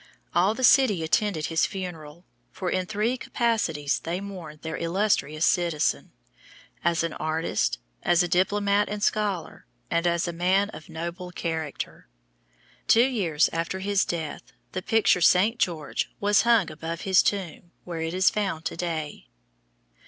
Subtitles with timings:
[0.33, 6.11] All the city attended his funeral, for in three capacities they mourned their illustrious citizen
[6.83, 12.07] as an artist, as a diplomat and scholar, and as a man of noble character.
[12.87, 15.59] Two years after his death the picture "St.
[15.59, 19.27] George" was hung above his tomb where it is found to day.